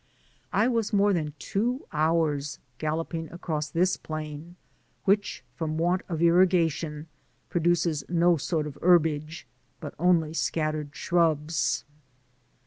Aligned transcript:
I 0.51 0.67
was 0.67 0.91
more 0.91 1.13
than 1.13 1.35
two 1.37 1.85
hours 1.93 2.57
galloping 2.79 3.31
across 3.31 3.69
this 3.69 3.97
plain, 3.97 4.55
which, 5.05 5.43
from 5.53 5.77
want 5.77 6.01
of 6.09 6.23
irrigation, 6.23 7.05
produces 7.51 8.03
no 8.09 8.35
sort 8.35 8.65
of 8.65 8.79
herbage, 8.81 9.45
but 9.79 9.93
only 9.99 10.33
scattered 10.33 10.95
shrubs. 10.95 11.85